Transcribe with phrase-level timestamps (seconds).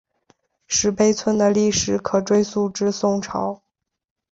[0.65, 3.61] 石牌村的历史可追溯至宋朝。